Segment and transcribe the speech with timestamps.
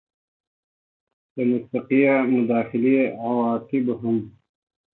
[1.35, 4.17] د مستقیې مداخلې عواقب هم